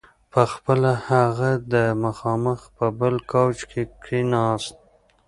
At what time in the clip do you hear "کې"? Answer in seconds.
3.69-3.81